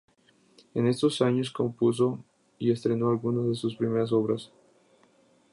[0.73, 2.25] En estos años compuso
[2.57, 4.51] y estrenó algunas de sus primeras obras.